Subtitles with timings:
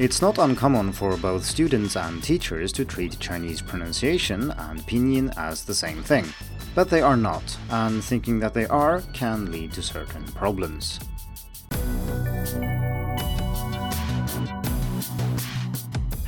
[0.00, 5.62] It's not uncommon for both students and teachers to treat Chinese pronunciation and pinyin as
[5.62, 6.24] the same thing.
[6.74, 11.00] But they are not, and thinking that they are can lead to certain problems.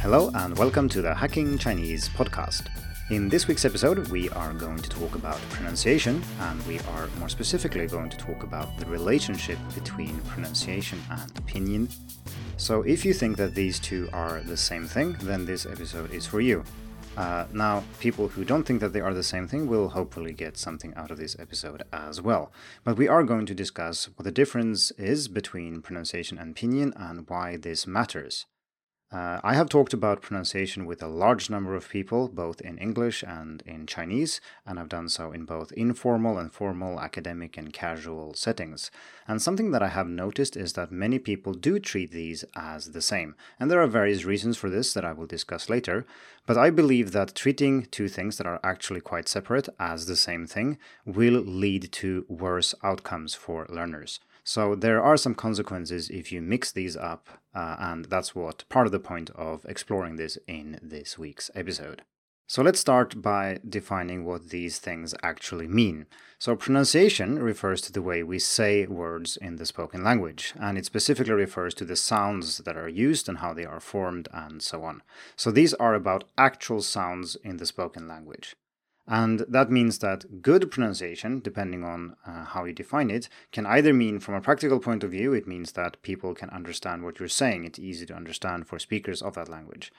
[0.00, 2.68] Hello, and welcome to the Hacking Chinese podcast.
[3.08, 7.30] In this week's episode, we are going to talk about pronunciation, and we are more
[7.30, 11.90] specifically going to talk about the relationship between pronunciation and pinyin
[12.62, 16.28] so if you think that these two are the same thing, then this episode is
[16.28, 16.62] for you.
[17.16, 20.56] Uh, now, people who don't think that they are the same thing will hopefully get
[20.56, 22.52] something out of this episode as well.
[22.84, 27.28] But we are going to discuss what the difference is between pronunciation and pinyin and
[27.28, 28.46] why this matters.
[29.12, 33.22] Uh, I have talked about pronunciation with a large number of people, both in English
[33.22, 38.32] and in Chinese, and I've done so in both informal and formal academic and casual
[38.32, 38.90] settings.
[39.28, 43.02] And something that I have noticed is that many people do treat these as the
[43.02, 43.34] same.
[43.60, 46.06] And there are various reasons for this that I will discuss later.
[46.46, 50.46] But I believe that treating two things that are actually quite separate as the same
[50.46, 54.20] thing will lead to worse outcomes for learners.
[54.44, 58.86] So there are some consequences if you mix these up, uh, and that's what part
[58.86, 62.02] of the point of exploring this in this week's episode.
[62.48, 66.06] So let's start by defining what these things actually mean.
[66.38, 70.84] So pronunciation refers to the way we say words in the spoken language, and it
[70.84, 74.84] specifically refers to the sounds that are used and how they are formed and so
[74.84, 75.02] on.
[75.36, 78.54] So these are about actual sounds in the spoken language.
[79.06, 83.92] And that means that good pronunciation, depending on uh, how you define it, can either
[83.92, 87.28] mean, from a practical point of view, it means that people can understand what you're
[87.28, 87.64] saying.
[87.64, 89.92] It's easy to understand for speakers of that language.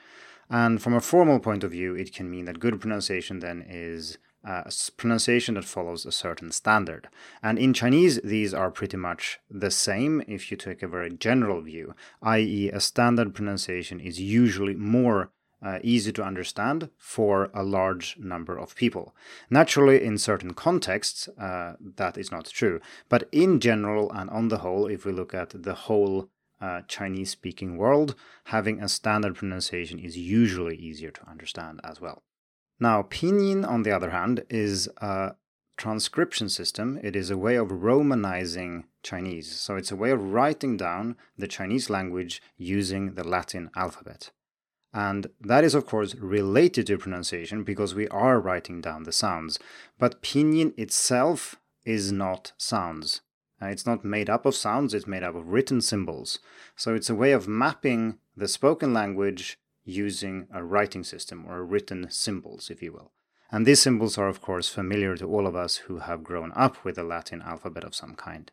[0.48, 4.18] And from a formal point of view, it can mean that good pronunciation then is
[4.46, 7.08] uh, a pronunciation that follows a certain standard.
[7.42, 11.62] And in Chinese, these are pretty much the same if you take a very general
[11.62, 15.30] view, i.e., a standard pronunciation is usually more
[15.64, 19.16] uh, easy to understand for a large number of people.
[19.48, 22.80] Naturally, in certain contexts, uh, that is not true.
[23.08, 26.28] But in general and on the whole, if we look at the whole
[26.60, 28.14] uh, Chinese speaking world,
[28.44, 32.22] having a standard pronunciation is usually easier to understand as well.
[32.78, 35.34] Now, pinyin, on the other hand, is a
[35.76, 36.98] transcription system.
[37.02, 39.50] It is a way of romanizing Chinese.
[39.50, 44.30] So it's a way of writing down the Chinese language using the Latin alphabet.
[44.94, 49.58] And that is, of course, related to pronunciation because we are writing down the sounds.
[49.98, 53.20] But pinyin itself is not sounds.
[53.60, 56.38] Uh, it's not made up of sounds, it's made up of written symbols.
[56.76, 62.08] So it's a way of mapping the spoken language using a writing system or written
[62.10, 63.10] symbols, if you will.
[63.50, 66.84] And these symbols are, of course, familiar to all of us who have grown up
[66.84, 68.50] with the Latin alphabet of some kind.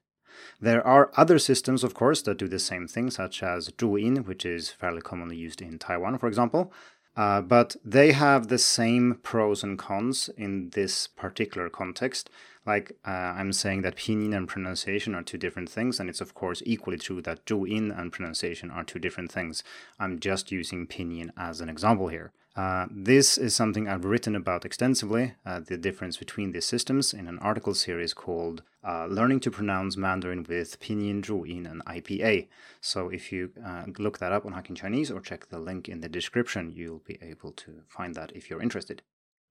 [0.59, 4.45] There are other systems, of course, that do the same thing, such as Zhuyin, which
[4.45, 6.71] is fairly commonly used in Taiwan, for example.
[7.15, 12.29] Uh, but they have the same pros and cons in this particular context.
[12.65, 16.33] Like uh, I'm saying that pinyin and pronunciation are two different things, and it's of
[16.33, 19.63] course equally true that zhuyin and pronunciation are two different things.
[19.99, 22.31] I'm just using pinyin as an example here.
[22.53, 27.27] Uh, this is something I've written about extensively, uh, the difference between these systems, in
[27.27, 32.49] an article series called uh, Learning to Pronounce Mandarin with Pinyin, Zhuyin, and IPA.
[32.81, 36.01] So if you uh, look that up on Hacking Chinese or check the link in
[36.01, 39.01] the description, you'll be able to find that if you're interested.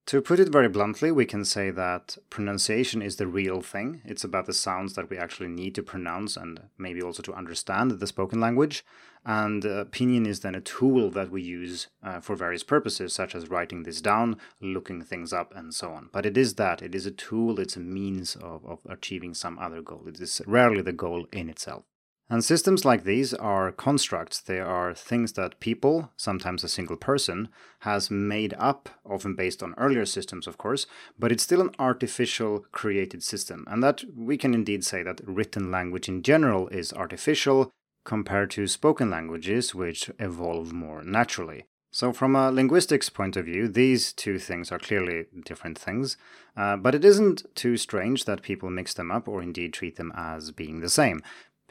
[0.06, 4.02] To put it very bluntly, we can say that pronunciation is the real thing.
[4.04, 7.92] It's about the sounds that we actually need to pronounce and maybe also to understand
[7.92, 8.84] the spoken language.
[9.24, 13.34] And uh, pinyin is then a tool that we use uh, for various purposes, such
[13.34, 16.08] as writing this down, looking things up, and so on.
[16.10, 16.82] But it is that.
[16.82, 20.04] It is a tool, it's a means of, of achieving some other goal.
[20.08, 21.84] It is rarely the goal in itself.
[22.30, 24.40] And systems like these are constructs.
[24.40, 27.48] They are things that people, sometimes a single person,
[27.80, 30.86] has made up, often based on earlier systems, of course,
[31.18, 33.64] but it's still an artificial created system.
[33.68, 37.72] And that we can indeed say that written language in general is artificial
[38.04, 41.64] compared to spoken languages, which evolve more naturally.
[41.92, 46.16] So, from a linguistics point of view, these two things are clearly different things,
[46.56, 50.12] uh, but it isn't too strange that people mix them up or indeed treat them
[50.14, 51.20] as being the same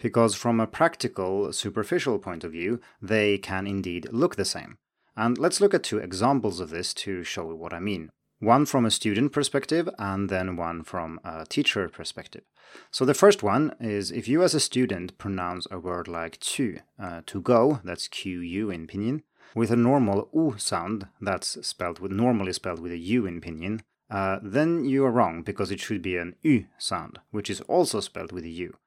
[0.02, 4.78] because from a practical, superficial point of view, they can indeed look the same.
[5.16, 8.10] And let's look at two examples of this to show what I mean.
[8.40, 12.44] One from a student perspective and then one from a teacher perspective.
[12.90, 16.80] So the first one is if you as a student pronounce a word like qu,
[16.98, 19.24] uh, to go, that's Q-U in pinyin,
[19.56, 23.82] with a normal u sound, that's spelled with normally spelled with a u in pinyin,
[24.10, 28.00] uh, then you are wrong because it should be an u sound, which is also
[28.00, 28.78] spelled with a u.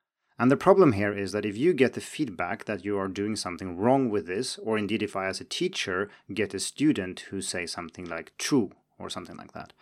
[0.42, 3.36] And the problem here is that if you get the feedback that you are doing
[3.36, 7.40] something wrong with this, or indeed if I as a teacher get a student who
[7.40, 9.72] say something like true or something like that,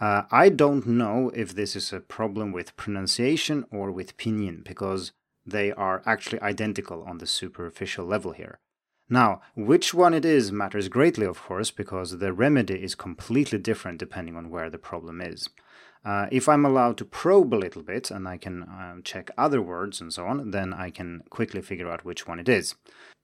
[0.00, 5.12] uh, I don't know if this is a problem with pronunciation or with pinyin because
[5.46, 8.58] they are actually identical on the superficial level here.
[9.08, 13.98] Now, which one it is matters greatly, of course, because the remedy is completely different
[13.98, 15.48] depending on where the problem is.
[16.04, 19.60] Uh, if I'm allowed to probe a little bit and I can um, check other
[19.60, 22.74] words and so on, then I can quickly figure out which one it is.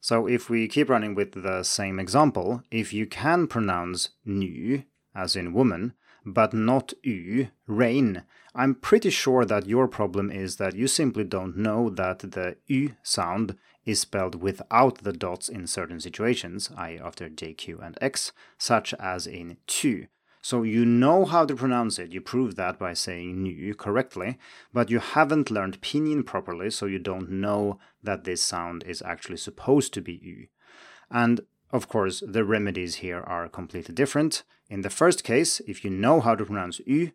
[0.01, 4.83] So if we keep running with the same example, if you can pronounce nu,
[5.15, 5.95] as in woman,
[6.25, 8.25] but not u, rain,
[8.55, 12.95] I'm pretty sure that your problem is that you simply don't know that the u
[13.03, 16.99] sound is spelled without the dots in certain situations, i.e.
[16.99, 20.09] after j, q, and x, such as in qu.
[20.49, 22.13] So you know how to pronounce it.
[22.13, 24.39] You prove that by saying nu correctly,
[24.73, 29.39] but you haven't learned pinyin properly, so you don't know that this sound is actually
[29.39, 30.47] supposed to be u.
[31.11, 31.41] And
[31.73, 34.45] of course, the remedies here are completely different.
[34.69, 37.11] In the first case, if you know how to pronounce u,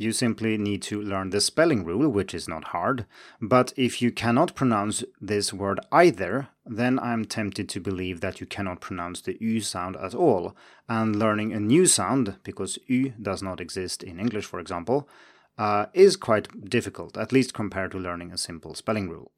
[0.00, 3.04] you simply need to learn the spelling rule, which is not hard.
[3.40, 8.46] But if you cannot pronounce this word either, then I'm tempted to believe that you
[8.46, 10.56] cannot pronounce the U sound at all.
[10.88, 15.06] And learning a new sound, because U does not exist in English, for example,
[15.58, 19.30] uh, is quite difficult, at least compared to learning a simple spelling rule.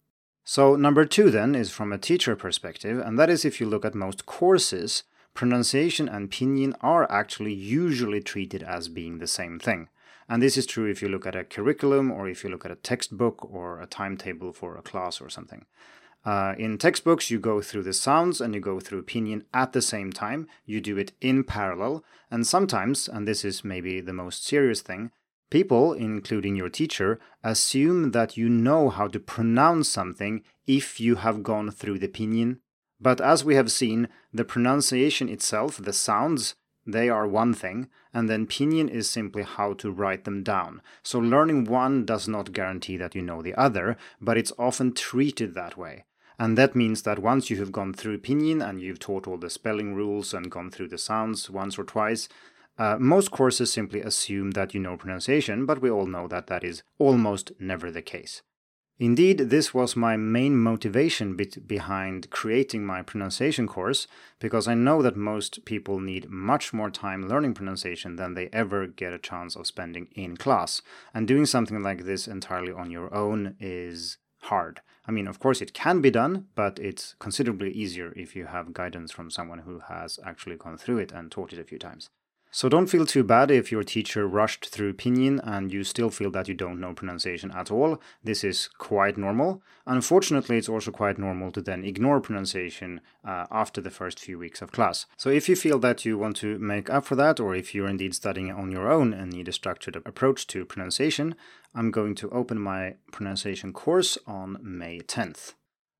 [0.44, 3.84] So, number two then is from a teacher perspective, and that is if you look
[3.84, 5.02] at most courses,
[5.34, 9.88] pronunciation and pinyin are actually usually treated as being the same thing.
[10.28, 12.70] And this is true if you look at a curriculum or if you look at
[12.70, 15.66] a textbook or a timetable for a class or something.
[16.24, 19.82] Uh, in textbooks, you go through the sounds and you go through pinyin at the
[19.82, 20.46] same time.
[20.64, 22.04] You do it in parallel.
[22.30, 25.10] And sometimes, and this is maybe the most serious thing,
[25.50, 31.42] people, including your teacher, assume that you know how to pronounce something if you have
[31.42, 32.58] gone through the pinyin.
[33.00, 36.54] But as we have seen, the pronunciation itself, the sounds,
[36.86, 40.82] they are one thing, and then pinyin is simply how to write them down.
[41.02, 45.54] So learning one does not guarantee that you know the other, but it's often treated
[45.54, 46.04] that way.
[46.38, 49.50] And that means that once you have gone through pinyin and you've taught all the
[49.50, 52.28] spelling rules and gone through the sounds once or twice,
[52.78, 56.64] uh, most courses simply assume that you know pronunciation, but we all know that that
[56.64, 58.42] is almost never the case.
[59.02, 64.06] Indeed, this was my main motivation behind creating my pronunciation course,
[64.38, 68.86] because I know that most people need much more time learning pronunciation than they ever
[68.86, 70.82] get a chance of spending in class.
[71.12, 74.82] And doing something like this entirely on your own is hard.
[75.04, 78.72] I mean, of course, it can be done, but it's considerably easier if you have
[78.72, 82.10] guidance from someone who has actually gone through it and taught it a few times.
[82.54, 86.30] So don't feel too bad if your teacher rushed through pinyin and you still feel
[86.32, 87.98] that you don't know pronunciation at all.
[88.22, 89.62] This is quite normal.
[89.86, 94.60] Unfortunately, it's also quite normal to then ignore pronunciation uh, after the first few weeks
[94.60, 95.06] of class.
[95.16, 97.88] So if you feel that you want to make up for that, or if you're
[97.88, 101.34] indeed studying on your own and need a structured approach to pronunciation,
[101.74, 105.54] I'm going to open my pronunciation course on May 10th.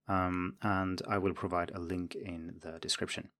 [0.07, 3.31] Um, and I will provide a link in the description.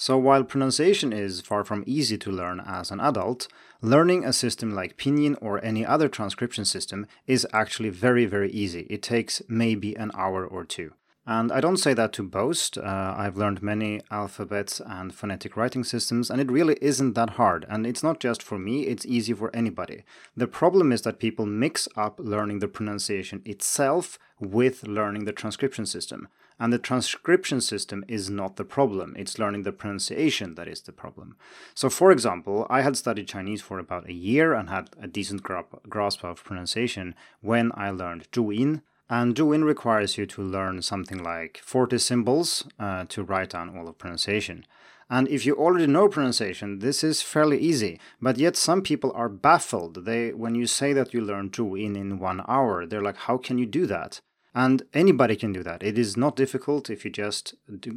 [0.00, 3.48] So while pronunciation is far from easy to learn as an adult,
[3.82, 8.86] learning a system like Pinyin or any other transcription system is actually very, very easy.
[8.88, 10.94] It takes maybe an hour or two.
[11.26, 12.78] And I don't say that to boast.
[12.78, 17.66] Uh, I've learned many alphabets and phonetic writing systems, and it really isn't that hard.
[17.68, 20.04] And it's not just for me, it's easy for anybody.
[20.34, 25.84] The problem is that people mix up learning the pronunciation itself with learning the transcription
[25.84, 26.28] system.
[26.60, 30.92] And the transcription system is not the problem, it's learning the pronunciation that is the
[30.92, 31.36] problem.
[31.74, 35.42] So, for example, I had studied Chinese for about a year and had a decent
[35.42, 38.82] grasp of pronunciation when I learned Zhuyin.
[39.08, 43.88] And Zhuyin requires you to learn something like 40 symbols uh, to write down all
[43.88, 44.66] of pronunciation.
[45.08, 47.98] And if you already know pronunciation, this is fairly easy.
[48.20, 50.04] But yet some people are baffled.
[50.04, 53.56] They when you say that you learn Zhuyin in one hour, they're like, how can
[53.56, 54.20] you do that?
[54.54, 55.82] And anybody can do that.
[55.82, 57.54] It is not difficult if you just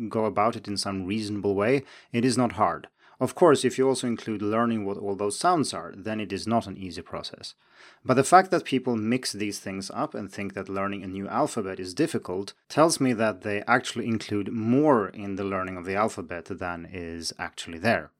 [0.10, 1.83] go about it in some reasonable way.
[2.12, 2.88] It is not hard.
[3.19, 6.48] Of course, if you also include learning what all those sounds are, then it is
[6.48, 7.55] not an easy process.
[8.03, 11.27] But the fact that people mix these things up and think that learning a new
[11.27, 15.95] alphabet is difficult tells me that they actually include more in the learning of the
[15.95, 18.12] alphabet than is actually there.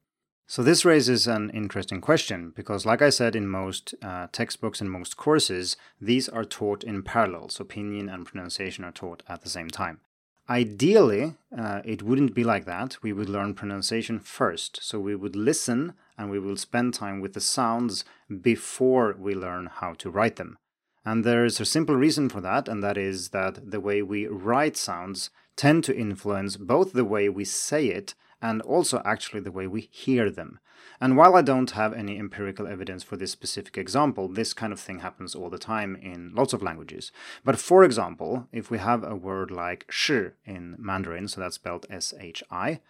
[0.46, 4.92] So, this raises an interesting question because, like I said, in most uh, textbooks and
[4.92, 7.50] most courses, these are taught in parallel.
[7.50, 10.02] So, pinyin and pronunciation are taught at the same time.
[10.50, 12.98] Ideally, uh, it wouldn't be like that.
[13.02, 14.80] We would learn pronunciation first.
[14.84, 18.04] So, we would listen and we will spend time with the sounds
[18.42, 20.58] before we learn how to write them.
[21.06, 24.78] And there's a simple reason for that, and that is that the way we write
[24.78, 29.66] sounds tend to influence both the way we say it and also actually the way
[29.66, 30.60] we hear them.
[31.00, 34.80] And while I don't have any empirical evidence for this specific example, this kind of
[34.80, 37.12] thing happens all the time in lots of languages.
[37.44, 41.88] But for example, if we have a word like shi in Mandarin, so that's spelled
[41.90, 42.82] S H I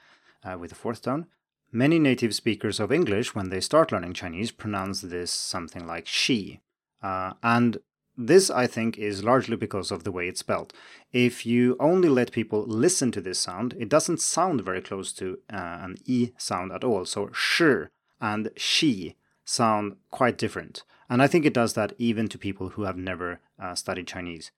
[0.44, 1.28] uh, with a fourth tone,
[1.72, 6.62] many native speakers of English, when they start learning Chinese, pronounce this something like she.
[7.02, 7.78] Uh, and
[8.18, 10.74] this, I think, is largely because of the way it's spelled.
[11.12, 15.40] If you only let people listen to this sound, it doesn't sound very close to
[15.52, 17.06] uh, an E sound at all.
[17.06, 17.86] So, shi
[18.22, 19.16] and she
[19.46, 20.84] sound quite different.
[21.10, 24.52] And I think it does that even to people who have never uh, studied Chinese.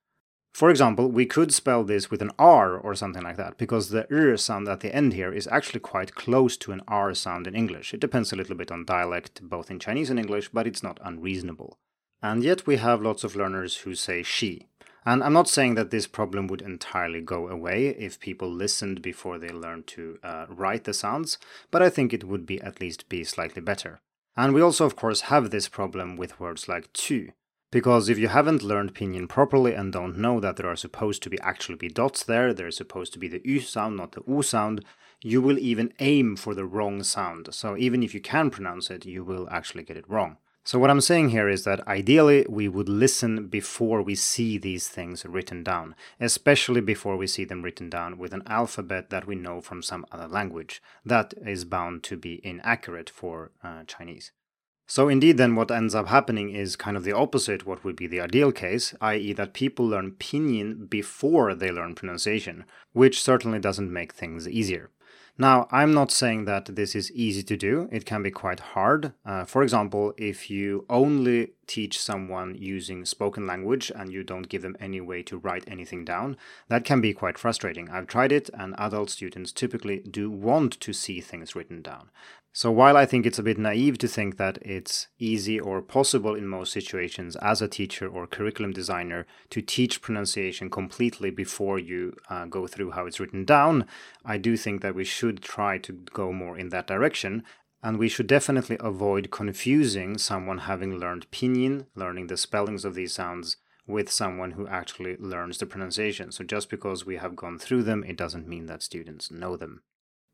[0.54, 4.08] For example, we could spell this with an R or something like that, because the
[4.10, 7.56] R sound at the end here is actually quite close to an R sound in
[7.56, 7.94] English.
[7.94, 11.00] It depends a little bit on dialect, both in Chinese and English, but it's not
[11.04, 11.78] unreasonable.
[12.28, 14.66] And yet we have lots of learners who say she.
[15.06, 19.38] And I'm not saying that this problem would entirely go away if people listened before
[19.38, 21.38] they learned to uh, write the sounds,
[21.70, 24.00] but I think it would be at least be slightly better.
[24.36, 27.30] And we also, of course, have this problem with words like qu,
[27.72, 31.30] because if you haven't learned pinyin properly and don't know that there are supposed to
[31.30, 34.42] be actually be dots there, there's supposed to be the u sound, not the u
[34.42, 34.84] sound,
[35.22, 37.50] you will even aim for the wrong sound.
[37.52, 40.38] So even if you can pronounce it, you will actually get it wrong.
[40.68, 44.88] So, what I'm saying here is that ideally we would listen before we see these
[44.88, 49.36] things written down, especially before we see them written down with an alphabet that we
[49.36, 50.82] know from some other language.
[51.06, 54.32] That is bound to be inaccurate for uh, Chinese.
[54.88, 58.08] So, indeed, then what ends up happening is kind of the opposite, what would be
[58.08, 63.94] the ideal case, i.e., that people learn pinyin before they learn pronunciation, which certainly doesn't
[63.94, 64.90] make things easier.
[65.38, 67.90] Now, I'm not saying that this is easy to do.
[67.92, 69.12] It can be quite hard.
[69.26, 74.62] Uh, for example, if you only teach someone using spoken language and you don't give
[74.62, 77.90] them any way to write anything down, that can be quite frustrating.
[77.90, 82.10] I've tried it, and adult students typically do want to see things written down.
[82.58, 86.36] So while I think it's a bit naive to think that it's easy or possible
[86.36, 92.16] in most situations as a teacher or curriculum designer to teach pronunciation completely before you
[92.30, 93.86] uh, go through how it's written down,
[94.24, 97.44] I do think that we should try to go more in that direction.
[97.86, 103.14] And we should definitely avoid confusing someone having learned pinyin, learning the spellings of these
[103.14, 106.32] sounds, with someone who actually learns the pronunciation.
[106.32, 109.84] So just because we have gone through them, it doesn't mean that students know them.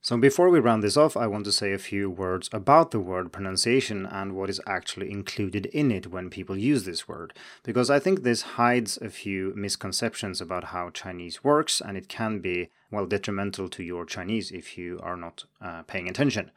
[0.03, 2.99] So, before we round this off, I want to say a few words about the
[2.99, 7.91] word pronunciation and what is actually included in it when people use this word, because
[7.91, 12.71] I think this hides a few misconceptions about how Chinese works and it can be,
[12.89, 16.49] well, detrimental to your Chinese if you are not uh, paying attention.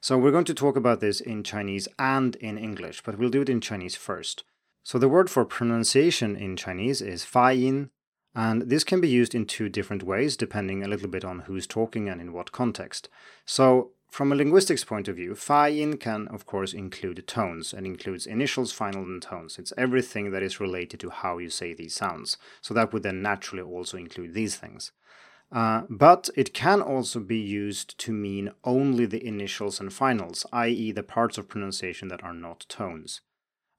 [0.00, 3.42] So, we're going to talk about this in Chinese and in English, but we'll do
[3.42, 4.44] it in Chinese first.
[4.84, 7.90] So, the word for pronunciation in Chinese is yin.
[8.34, 11.66] And this can be used in two different ways, depending a little bit on who's
[11.66, 13.08] talking and in what context.
[13.44, 18.26] So, from a linguistics point of view, Fayin can, of course, include tones and includes
[18.26, 19.58] initials, final, and tones.
[19.58, 22.36] It's everything that is related to how you say these sounds.
[22.60, 24.92] So that would then naturally also include these things.
[25.50, 30.92] Uh, but it can also be used to mean only the initials and finals, i.e.,
[30.92, 33.20] the parts of pronunciation that are not tones.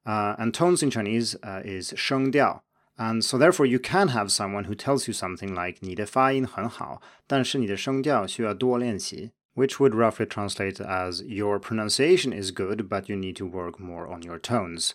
[0.06, 2.60] Uh, and tones in Chinese uh, is sheng diao,
[2.97, 9.93] and so therefore you can have someone who tells you something like 你的发音很好，但是你的声调需要多练习 which would
[9.93, 14.39] roughly translate as your pronunciation is good, but you need to work more on your
[14.39, 14.91] tones.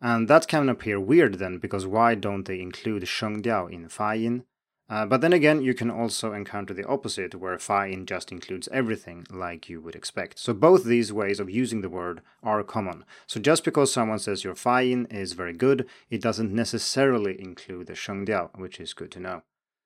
[0.00, 4.44] And that can appear weird then, because why don't they include 声调 in 发音?
[4.87, 9.25] Uh, but then again, you can also encounter the opposite, where fayin just includes everything,
[9.31, 10.37] like you would expect.
[10.37, 13.03] So both these ways of using the word are common.
[13.25, 17.93] So just because someone says your fayin is very good, it doesn't necessarily include the
[17.93, 19.41] shengdiao, which is good to know.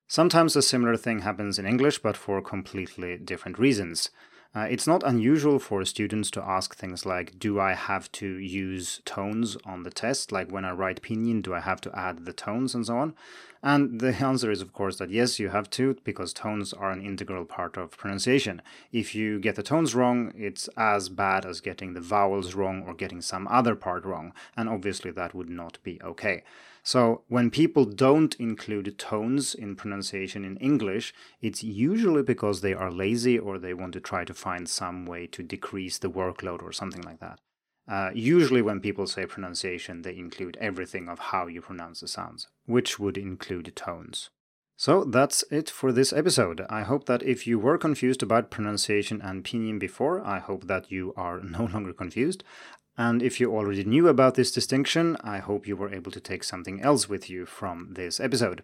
[0.06, 4.10] Sometimes a similar thing happens in English, but for completely different reasons.
[4.52, 9.00] Uh, it's not unusual for students to ask things like, do I have to use
[9.04, 10.32] tones on the test?
[10.32, 13.14] Like when I write pinyin, do I have to add the tones and so on?
[13.62, 17.04] And the answer is, of course, that yes, you have to, because tones are an
[17.04, 18.60] integral part of pronunciation.
[18.90, 22.94] If you get the tones wrong, it's as bad as getting the vowels wrong or
[22.94, 26.42] getting some other part wrong, and obviously that would not be okay.
[26.82, 32.90] So, when people don't include tones in pronunciation in English, it's usually because they are
[32.90, 36.72] lazy or they want to try to find some way to decrease the workload or
[36.72, 37.40] something like that.
[37.86, 42.48] Uh, usually, when people say pronunciation, they include everything of how you pronounce the sounds,
[42.66, 44.30] which would include tones.
[44.80, 46.64] So that's it for this episode.
[46.70, 50.90] I hope that if you were confused about pronunciation and pinyin before, I hope that
[50.90, 52.42] you are no longer confused.
[52.98, 56.44] And if you already knew about this distinction, I hope you were able to take
[56.44, 58.62] something else with you from this episode.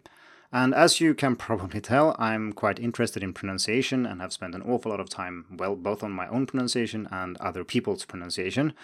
[0.52, 4.62] And as you can probably tell, I'm quite interested in pronunciation and have spent an
[4.62, 8.74] awful lot of time, well, both on my own pronunciation and other people's pronunciation.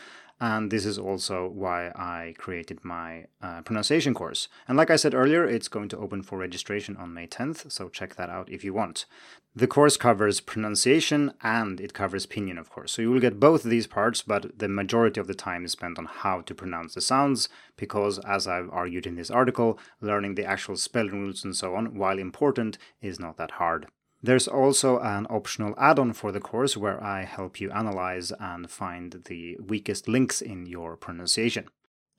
[0.43, 4.49] And this is also why I created my uh, pronunciation course.
[4.67, 7.89] And like I said earlier, it's going to open for registration on May 10th, so
[7.89, 9.07] check that out if you want.
[9.55, 12.91] The course covers pronunciation and it covers pinyin, of course.
[12.91, 15.71] So you will get both of these parts, but the majority of the time is
[15.71, 20.35] spent on how to pronounce the sounds, because as I've argued in this article, learning
[20.35, 23.87] the actual spelling rules and so on, while important, is not that hard.
[24.25, 28.71] There's also an optional add on for the course where I help you analyze and
[28.71, 31.69] find the weakest links in your pronunciation.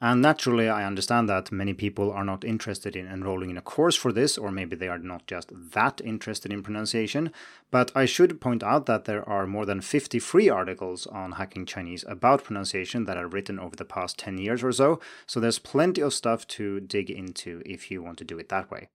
[0.02, 3.96] And naturally, I understand that many people are not interested in enrolling in a course
[3.96, 7.32] for this, or maybe they are not just that interested in pronunciation.
[7.72, 11.66] But I should point out that there are more than 50 free articles on Hacking
[11.66, 15.58] Chinese about pronunciation that are written over the past 10 years or so, so there's
[15.58, 18.90] plenty of stuff to dig into if you want to do it that way.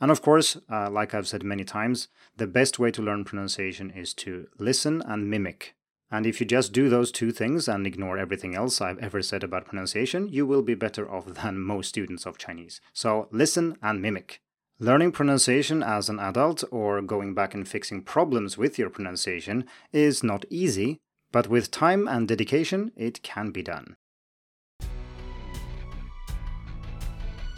[0.00, 3.90] And of course, uh, like I've said many times, the best way to learn pronunciation
[3.90, 5.74] is to listen and mimic.
[6.10, 9.44] And if you just do those two things and ignore everything else I've ever said
[9.44, 12.80] about pronunciation, you will be better off than most students of Chinese.
[12.92, 14.40] So listen and mimic.
[14.78, 20.22] Learning pronunciation as an adult or going back and fixing problems with your pronunciation is
[20.22, 20.98] not easy,
[21.32, 23.96] but with time and dedication, it can be done.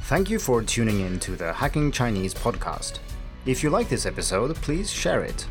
[0.07, 2.99] Thank you for tuning in to the Hacking Chinese podcast.
[3.47, 5.47] If you like this episode, please share it.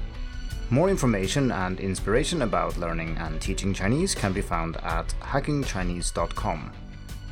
[0.70, 6.72] More information and inspiration about learning and teaching Chinese can be found at hackingchinese.com.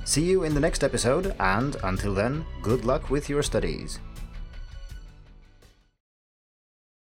[0.06, 4.00] See you in the next episode, and until then, good luck with your studies.